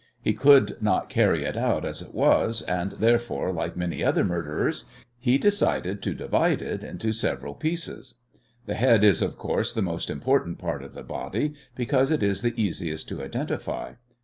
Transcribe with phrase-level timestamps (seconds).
[0.19, 4.85] He could not carry it out as it was, and, therefore, like many other murderers,
[5.19, 8.15] he decided to divide it into several pieces.
[8.65, 12.41] The head is, of course, the most important part of the body, because it is
[12.41, 13.93] the easiest to identify.